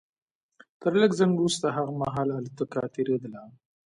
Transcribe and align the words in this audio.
تر 0.81 0.93
لږ 1.01 1.11
ځنډ 1.19 1.33
وروسته 1.37 1.65
هغه 1.77 1.91
مهال 2.01 2.27
الوتکه 2.37 2.81
تېرېدله 2.93 3.41